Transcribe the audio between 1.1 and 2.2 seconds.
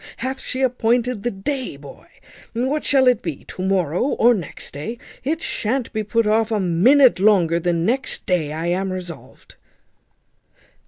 the day, boy?